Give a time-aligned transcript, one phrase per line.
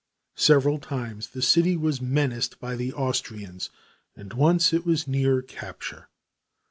[0.37, 3.69] Several times the city was menaced by the Austrians
[4.15, 6.07] and once it was near capture.